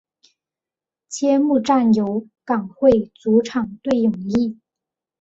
[1.09, 4.59] 揭幕战由港会主场对永义。